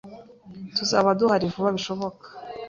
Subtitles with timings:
[0.75, 2.25] Tuzaba duhari vuba bishoboka.